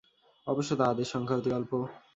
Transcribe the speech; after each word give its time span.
অবশ্য 0.47 0.71
তাঁহাদের 0.75 1.07
সংখ্যা 1.13 1.37
অতি 1.37 1.49
অল্প। 1.53 1.71